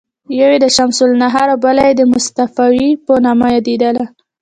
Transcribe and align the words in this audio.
یوه 0.39 0.49
یې 0.55 0.59
د 0.63 0.67
شمس 0.75 0.97
النهار 1.05 1.47
او 1.53 1.59
بله 1.65 1.81
یې 1.87 1.93
د 1.99 2.03
مصطفاوي 2.13 2.89
په 3.05 3.13
نامه 3.25 3.47
یادیده. 3.55 4.05